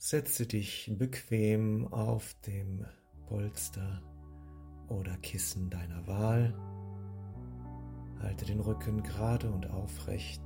Setze 0.00 0.46
dich 0.46 0.92
bequem 0.96 1.92
auf 1.92 2.32
dem 2.46 2.86
Polster 3.26 4.00
oder 4.86 5.16
Kissen 5.16 5.70
deiner 5.70 6.06
Wahl. 6.06 6.54
Halte 8.22 8.44
den 8.44 8.60
Rücken 8.60 9.02
gerade 9.02 9.50
und 9.50 9.68
aufrecht 9.68 10.40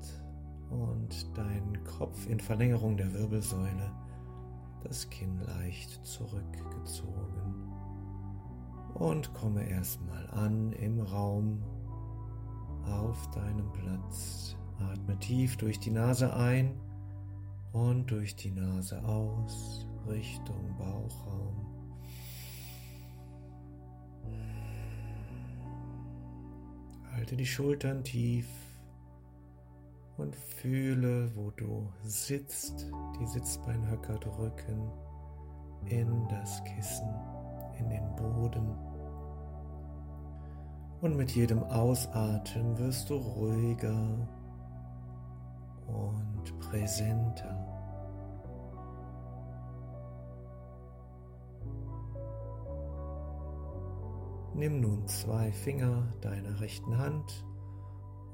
und 0.71 1.37
deinen 1.37 1.85
Kopf 1.85 2.27
in 2.29 2.41
Verlängerung 2.41 2.97
der 2.97 3.13
Wirbelsäule, 3.13 3.93
das 4.85 5.11
Kinn 5.11 5.39
leicht 5.43 6.01
zurückgezogen. 6.07 7.71
Und 8.95 9.35
komme 9.35 9.69
erstmal 9.69 10.31
an 10.31 10.73
im 10.73 10.99
Raum 10.99 11.63
auf 12.87 13.31
deinem 13.33 13.71
Platz. 13.75 14.57
Atme 14.79 15.19
tief 15.19 15.59
durch 15.59 15.79
die 15.79 15.91
Nase 15.91 16.35
ein 16.35 16.75
und 17.73 18.11
durch 18.11 18.37
die 18.37 18.51
Nase 18.51 19.03
aus 19.05 19.87
Richtung 20.07 20.77
Bauchraum. 20.79 21.67
Halte 27.13 27.37
die 27.37 27.47
Schultern 27.47 28.03
tief 28.05 28.49
und 30.17 30.35
fühle, 30.37 31.35
wo 31.35 31.51
du 31.51 31.89
sitzt, 32.03 32.91
die 33.21 33.27
Sitzbeinhöcker 33.27 34.19
drücken 34.19 34.91
in 35.87 36.29
das 36.29 36.63
Kissen, 36.65 37.09
in 37.79 37.89
den 37.89 38.15
Boden. 38.17 38.77
Und 41.01 41.17
mit 41.17 41.33
jedem 41.33 41.63
Ausatmen 41.65 42.79
wirst 42.79 43.11
du 43.11 43.17
ruhiger 43.17 44.29
und 45.87 46.59
präsenter. 46.61 47.59
Nimm 54.55 54.81
nun 54.81 55.09
zwei 55.09 55.51
Finger 55.51 56.07
deiner 56.21 56.61
rechten 56.61 56.99
Hand 56.99 57.45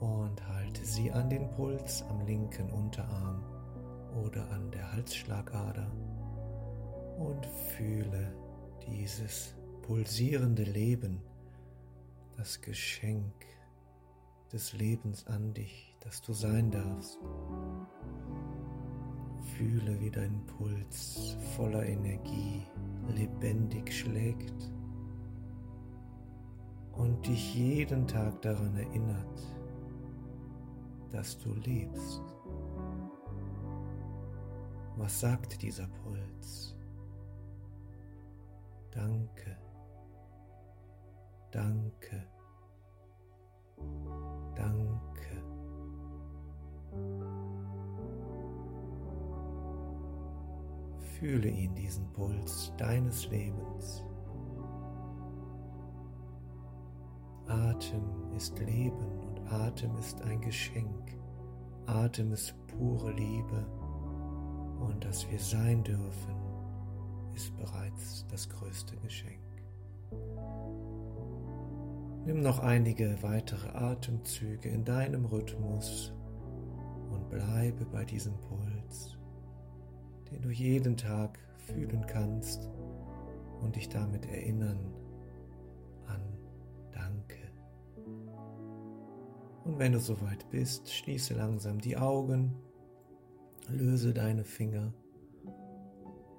und 0.00 0.46
halte 0.48 0.84
sie 0.84 1.12
an 1.12 1.30
den 1.30 1.48
Puls 1.50 2.04
am 2.08 2.26
linken 2.26 2.70
Unterarm 2.70 3.42
oder 4.24 4.50
an 4.50 4.70
der 4.70 4.92
Halsschlagader 4.92 5.90
und 7.18 7.46
fühle 7.46 8.32
dieses 8.86 9.54
pulsierende 9.82 10.64
Leben, 10.64 11.22
das 12.36 12.60
Geschenk 12.60 13.46
des 14.52 14.72
Lebens 14.72 15.26
an 15.26 15.52
dich, 15.54 15.96
das 16.00 16.20
du 16.22 16.32
sein 16.32 16.70
darfst. 16.70 17.18
Fühle, 19.56 20.00
wie 20.00 20.10
dein 20.10 20.44
Puls 20.46 21.36
voller 21.56 21.84
Energie 21.84 22.62
lebendig 23.14 23.92
schlägt 23.92 24.72
und 26.92 27.26
dich 27.26 27.54
jeden 27.54 28.06
Tag 28.06 28.40
daran 28.42 28.76
erinnert, 28.76 29.40
dass 31.10 31.38
du 31.38 31.54
lebst. 31.54 32.22
Was 34.96 35.20
sagt 35.20 35.62
dieser 35.62 35.86
Puls? 35.86 36.76
Danke, 38.90 39.56
danke. 41.50 42.26
Fühle 51.18 51.48
ihn, 51.48 51.74
diesen 51.74 52.06
Puls 52.12 52.72
deines 52.76 53.28
Lebens. 53.28 54.04
Atem 57.48 58.32
ist 58.36 58.56
Leben 58.60 59.18
und 59.26 59.40
Atem 59.50 59.96
ist 59.96 60.22
ein 60.22 60.40
Geschenk. 60.40 61.18
Atem 61.86 62.32
ist 62.32 62.54
pure 62.68 63.10
Liebe 63.12 63.66
und 64.78 65.04
dass 65.04 65.28
wir 65.28 65.40
sein 65.40 65.82
dürfen, 65.82 66.36
ist 67.34 67.56
bereits 67.56 68.24
das 68.30 68.48
größte 68.48 68.96
Geschenk. 68.98 69.40
Nimm 72.26 72.42
noch 72.42 72.60
einige 72.60 73.20
weitere 73.22 73.68
Atemzüge 73.70 74.68
in 74.68 74.84
deinem 74.84 75.24
Rhythmus 75.24 76.12
und 77.10 77.28
bleibe 77.28 77.86
bei 77.86 78.04
diesem 78.04 78.34
Puls, 78.40 79.17
den 80.30 80.42
du 80.42 80.50
jeden 80.50 80.96
Tag 80.96 81.38
fühlen 81.58 82.06
kannst 82.06 82.68
und 83.60 83.76
dich 83.76 83.88
damit 83.88 84.26
erinnern 84.26 84.94
Und 89.68 89.78
wenn 89.78 89.92
du 89.92 90.00
soweit 90.00 90.48
bist, 90.48 90.90
schließe 90.90 91.34
langsam 91.34 91.78
die 91.78 91.98
Augen, 91.98 92.54
löse 93.68 94.14
deine 94.14 94.42
Finger 94.42 94.94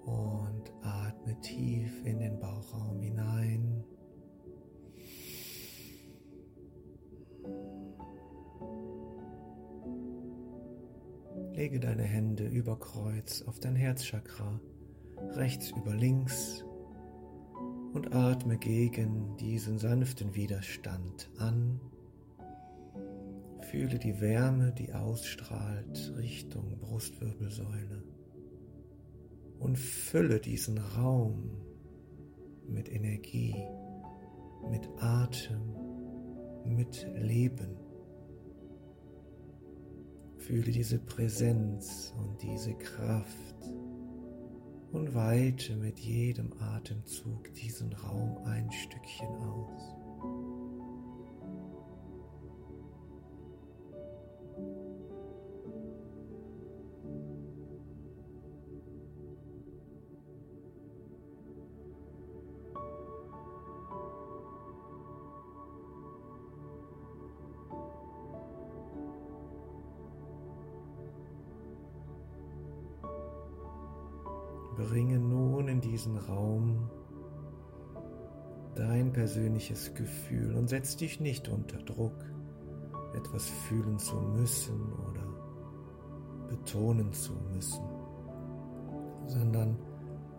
und 0.04 0.74
atme 0.82 1.40
tief 1.42 2.04
in 2.06 2.18
den 2.18 2.40
Bauchraum 2.40 3.00
hinein. 3.00 3.84
Lege 11.60 11.82
deine 11.82 12.04
Hände 12.04 12.48
über 12.48 12.80
Kreuz 12.80 13.42
auf 13.42 13.60
dein 13.60 13.76
Herzchakra, 13.76 14.62
rechts 15.32 15.72
über 15.72 15.94
links 15.94 16.64
und 17.92 18.16
atme 18.16 18.58
gegen 18.58 19.36
diesen 19.36 19.78
sanften 19.78 20.36
Widerstand 20.36 21.30
an 21.38 21.82
Fühle 23.60 24.00
die 24.00 24.22
Wärme, 24.22 24.72
die 24.72 24.94
ausstrahlt 24.94 26.14
Richtung 26.16 26.80
Brustwirbelsäule 26.80 28.06
und 29.60 29.78
fülle 29.78 30.40
diesen 30.40 30.78
Raum 30.78 31.58
mit 32.70 32.90
Energie, 32.90 33.68
mit 34.72 34.88
Atem, 34.98 35.76
mit 36.64 37.06
Leben. 37.18 37.89
Fühle 40.50 40.72
diese 40.72 40.98
Präsenz 40.98 42.12
und 42.18 42.42
diese 42.42 42.74
Kraft 42.74 43.56
und 44.92 45.14
weite 45.14 45.76
mit 45.76 46.00
jedem 46.00 46.52
Atemzug 46.60 47.54
diesen 47.54 47.94
Raum 47.94 48.36
ein 48.46 48.72
Stückchen 48.72 49.28
aus. 49.28 49.99
Bringe 74.80 75.20
nun 75.20 75.68
in 75.68 75.82
diesen 75.82 76.18
Raum 76.18 76.90
dein 78.76 79.12
persönliches 79.12 79.94
Gefühl 79.94 80.56
und 80.56 80.70
setz 80.70 80.96
dich 80.96 81.20
nicht 81.20 81.50
unter 81.50 81.80
Druck, 81.80 82.16
etwas 83.14 83.50
fühlen 83.50 84.00
zu 84.00 84.16
müssen 84.16 84.94
oder 84.94 86.48
betonen 86.48 87.12
zu 87.12 87.34
müssen, 87.54 87.84
sondern 89.28 89.78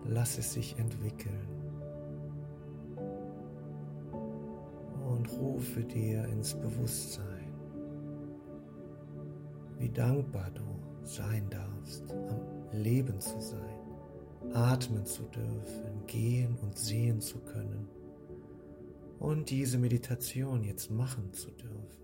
lass 0.07 0.39
es 0.39 0.55
sich 0.55 0.79
entwickeln. 0.79 1.49
Und 5.07 5.31
rufe 5.39 5.85
dir 5.85 6.25
ins 6.29 6.55
Bewusstsein, 6.55 7.53
wie 9.77 9.91
dankbar 9.91 10.51
du 10.55 10.63
sein 11.03 11.47
darfst, 11.51 12.11
am 12.11 12.41
Leben 12.73 13.21
zu 13.21 13.39
sein 13.39 13.80
atmen 14.53 15.05
zu 15.07 15.23
dürfen, 15.25 16.07
gehen 16.07 16.57
und 16.63 16.77
sehen 16.77 17.21
zu 17.21 17.39
können 17.39 17.89
und 19.19 19.51
diese 19.51 19.79
Meditation 19.79 20.65
jetzt 20.65 20.91
machen 20.91 21.33
zu 21.33 21.51
dürfen. 21.51 22.01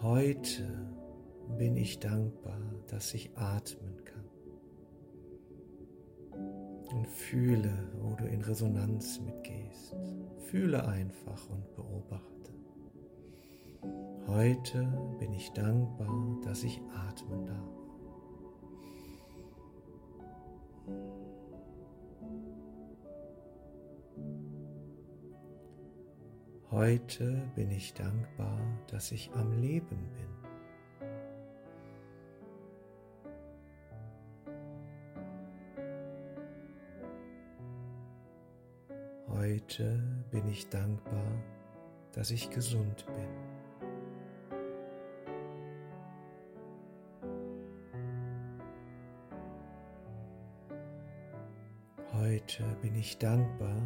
Heute 0.00 0.90
bin 1.58 1.76
ich 1.76 1.98
dankbar, 1.98 2.60
dass 2.88 3.14
ich 3.14 3.36
atmen 3.36 4.04
kann 4.04 4.24
und 6.92 7.08
fühle, 7.08 7.72
wo 8.00 8.14
du 8.14 8.24
in 8.24 8.42
Resonanz 8.42 9.20
mitgehst. 9.20 9.94
Fühle 10.50 10.86
einfach 10.86 11.48
und 11.50 11.74
beobachte. 11.74 12.52
Heute 14.26 15.16
bin 15.18 15.32
ich 15.32 15.50
dankbar, 15.52 16.38
dass 16.44 16.62
ich 16.62 16.80
atmen 16.94 17.46
darf. 17.46 17.81
Heute 26.72 27.50
bin 27.54 27.70
ich 27.70 27.92
dankbar, 27.92 28.58
dass 28.86 29.12
ich 29.12 29.30
am 29.34 29.52
Leben 29.60 30.08
bin. 30.14 30.32
Heute 39.28 40.02
bin 40.30 40.48
ich 40.48 40.66
dankbar, 40.70 41.44
dass 42.12 42.30
ich 42.30 42.48
gesund 42.48 43.04
bin. 43.04 43.28
Heute 52.14 52.64
bin 52.80 52.94
ich 52.94 53.18
dankbar, 53.18 53.76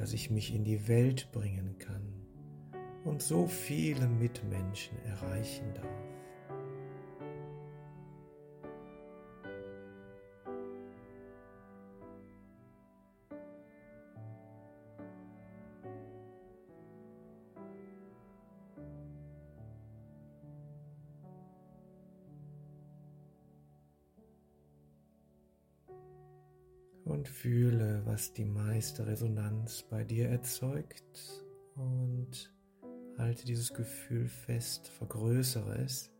dass 0.00 0.14
ich 0.14 0.30
mich 0.30 0.54
in 0.54 0.64
die 0.64 0.88
Welt 0.88 1.30
bringen 1.30 1.76
kann 1.78 2.10
und 3.04 3.20
so 3.20 3.46
viele 3.46 4.08
Mitmenschen 4.08 4.96
erreichen 5.04 5.74
darf. 5.74 6.09
Und 27.20 27.28
fühle, 27.28 28.00
was 28.06 28.32
die 28.32 28.46
meiste 28.46 29.06
Resonanz 29.06 29.82
bei 29.82 30.04
dir 30.04 30.30
erzeugt 30.30 31.44
und 31.74 32.50
halte 33.18 33.44
dieses 33.44 33.74
Gefühl 33.74 34.26
fest, 34.26 34.88
vergrößere 34.88 35.74
es 35.82 36.10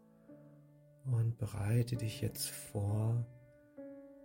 und 1.07 1.39
bereite 1.39 1.97
dich 1.97 2.21
jetzt 2.21 2.51
vor, 2.51 3.27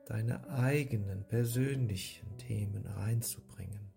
deine 0.05 0.49
eigenen 0.49 1.23
persönlichen 1.23 2.37
Themen 2.39 2.85
reinzubringen. 2.85 3.93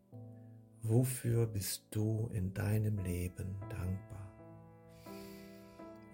Wofür 0.83 1.49
bist 1.49 1.89
du 1.91 2.31
in 2.33 2.55
deinem 2.55 2.99
Leben 2.99 3.57
dankbar? 3.71 4.33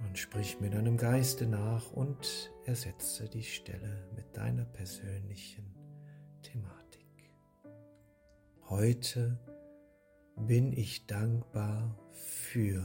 Und 0.06 0.16
sprich 0.16 0.60
mit 0.60 0.72
deinem 0.72 0.96
Geiste 0.96 1.46
nach 1.46 1.92
und 1.92 2.50
ersetze 2.64 3.28
die 3.28 3.44
Stelle 3.44 4.08
mit 4.16 4.34
deiner 4.34 4.64
persönlichen 4.64 5.73
Heute 8.76 9.38
bin 10.34 10.72
ich 10.72 11.06
dankbar 11.06 11.96
für. 12.10 12.84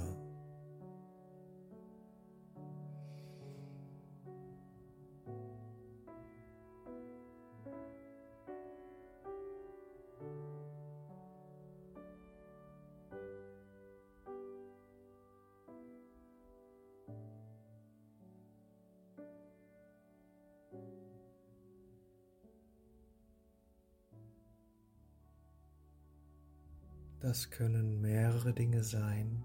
Das 27.22 27.50
können 27.50 28.00
mehrere 28.00 28.54
Dinge 28.54 28.82
sein. 28.82 29.44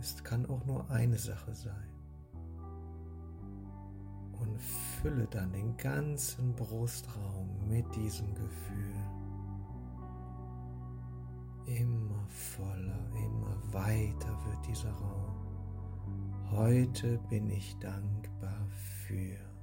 Es 0.00 0.24
kann 0.24 0.46
auch 0.46 0.64
nur 0.64 0.90
eine 0.90 1.18
Sache 1.18 1.54
sein. 1.54 1.90
Und 4.40 4.60
fülle 5.02 5.26
dann 5.26 5.52
den 5.52 5.76
ganzen 5.76 6.54
Brustraum 6.54 7.68
mit 7.68 7.84
diesem 7.94 8.34
Gefühl. 8.34 8.94
Immer 11.66 12.26
voller, 12.28 13.10
immer 13.12 13.72
weiter 13.72 14.38
wird 14.46 14.66
dieser 14.68 14.92
Raum. 14.92 15.36
Heute 16.50 17.18
bin 17.28 17.50
ich 17.50 17.76
dankbar 17.78 18.66
für. 19.06 19.55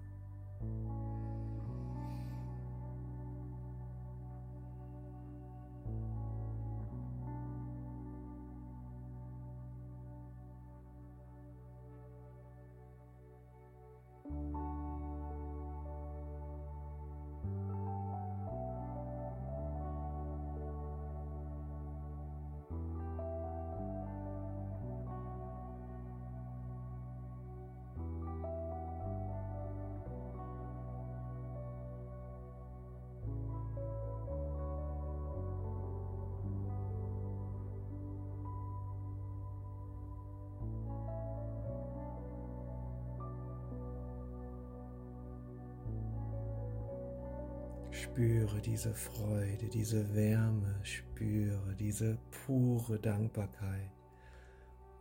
Spüre 48.14 48.62
diese 48.62 48.94
Freude, 48.94 49.68
diese 49.74 50.14
Wärme, 50.14 50.76
spüre 50.84 51.76
diese 51.80 52.20
pure 52.46 53.00
Dankbarkeit 53.00 53.90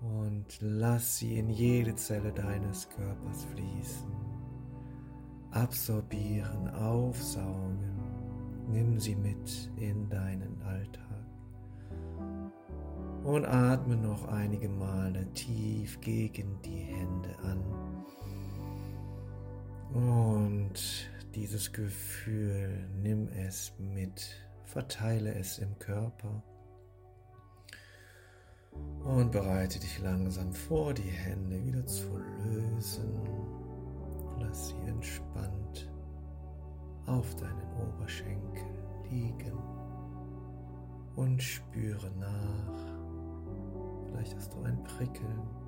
und 0.01 0.47
lass 0.63 1.19
sie 1.19 1.37
in 1.37 1.51
jede 1.51 1.95
Zelle 1.95 2.33
deines 2.33 2.89
Körpers 2.89 3.45
fließen. 3.53 4.11
Absorbieren, 5.51 6.71
aufsaugen, 6.71 8.01
nimm 8.71 8.99
sie 8.99 9.15
mit 9.15 9.71
in 9.77 10.09
deinen 10.09 10.63
Alltag. 10.63 11.27
Und 13.25 13.45
atme 13.45 13.99
noch 13.99 14.27
einige 14.29 14.71
Male 14.71 15.31
tief 15.35 16.01
gegen 16.01 16.59
die 16.63 16.81
Hände 16.81 17.37
an. 17.43 17.63
Und 19.93 21.12
dieses 21.35 21.73
Gefühl, 21.73 22.89
nimm 22.95 23.29
es 23.29 23.73
mit, 23.79 24.37
verteile 24.65 25.35
es 25.35 25.59
im 25.59 25.79
Körper 25.79 26.43
und 29.05 29.33
bereite 29.33 29.79
dich 29.81 29.99
langsam 30.01 30.53
vor, 30.53 30.95
die 30.95 31.03
Hände 31.03 31.65
wieder 31.65 31.85
zu 31.87 32.19
lösen. 32.45 33.21
Lass 34.39 34.69
sie 34.69 34.89
entspannt 34.89 35.91
auf 37.07 37.35
deinen 37.37 37.73
Oberschenkeln 37.81 38.83
liegen 39.11 39.59
und 41.17 41.43
spüre 41.43 42.11
nach. 42.13 43.03
Vielleicht 44.07 44.37
hast 44.37 44.53
du 44.55 44.63
ein 44.63 44.83
Prickeln 44.85 45.62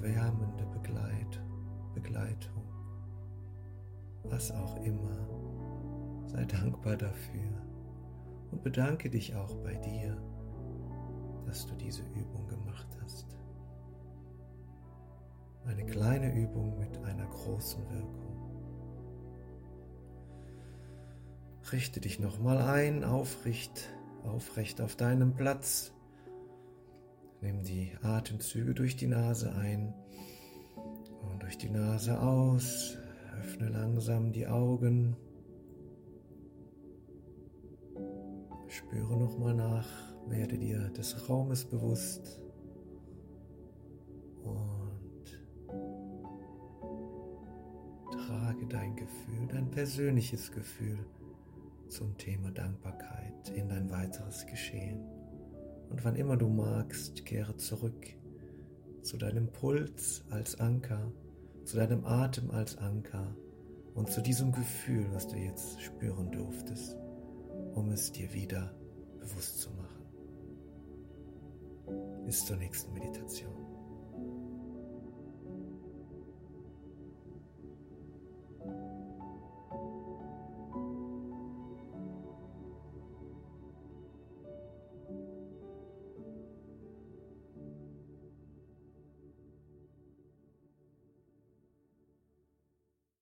wärmende 0.00 0.64
Begleit, 0.66 1.42
Begleitung, 1.94 2.64
was 4.24 4.50
auch 4.52 4.76
immer. 4.84 5.28
Sei 6.26 6.44
dankbar 6.44 6.96
dafür 6.96 7.50
und 8.50 8.62
bedanke 8.62 9.10
dich 9.10 9.34
auch 9.34 9.54
bei 9.56 9.74
dir, 9.74 10.16
dass 11.46 11.66
du 11.66 11.74
diese 11.74 12.02
Übung 12.14 12.46
gemacht 12.46 12.86
hast. 13.02 13.26
Eine 15.66 15.84
kleine 15.84 16.34
Übung 16.34 16.78
mit 16.78 16.96
einer 16.98 17.26
großen 17.26 17.82
Wirkung. 17.90 18.30
Richte 21.72 22.00
dich 22.00 22.18
nochmal 22.18 22.58
ein, 22.58 23.04
aufrecht, 23.04 23.88
aufrecht 24.24 24.80
auf 24.80 24.96
deinem 24.96 25.34
Platz 25.34 25.92
Nimm 27.42 27.62
die 27.62 27.90
Atemzüge 28.02 28.74
durch 28.74 28.96
die 28.96 29.06
Nase 29.06 29.54
ein 29.54 29.94
und 31.22 31.42
durch 31.42 31.56
die 31.56 31.70
Nase 31.70 32.20
aus. 32.20 32.98
Öffne 33.40 33.68
langsam 33.70 34.32
die 34.32 34.46
Augen. 34.46 35.16
Spüre 38.68 39.16
nochmal 39.16 39.54
nach, 39.54 39.88
werde 40.28 40.58
dir 40.58 40.90
des 40.90 41.28
Raumes 41.28 41.64
bewusst 41.64 42.40
und 44.44 45.24
trage 48.12 48.66
dein 48.68 48.94
Gefühl, 48.96 49.46
dein 49.48 49.70
persönliches 49.70 50.52
Gefühl 50.52 50.98
zum 51.88 52.16
Thema 52.18 52.50
Dankbarkeit 52.50 53.48
in 53.54 53.68
dein 53.68 53.90
weiteres 53.90 54.46
Geschehen. 54.46 54.99
Und 56.00 56.06
wann 56.06 56.16
immer 56.16 56.38
du 56.38 56.48
magst, 56.48 57.26
kehre 57.26 57.58
zurück 57.58 58.06
zu 59.02 59.18
deinem 59.18 59.52
Puls 59.52 60.24
als 60.30 60.58
Anker, 60.58 61.12
zu 61.66 61.76
deinem 61.76 62.06
Atem 62.06 62.50
als 62.50 62.78
Anker 62.78 63.36
und 63.94 64.10
zu 64.10 64.22
diesem 64.22 64.50
Gefühl, 64.50 65.04
was 65.12 65.28
du 65.28 65.36
jetzt 65.36 65.78
spüren 65.82 66.30
durftest, 66.32 66.96
um 67.74 67.90
es 67.90 68.12
dir 68.12 68.32
wieder 68.32 68.74
bewusst 69.18 69.60
zu 69.60 69.68
machen. 69.72 70.06
Bis 72.24 72.46
zur 72.46 72.56
nächsten 72.56 72.94
Meditation. 72.94 73.59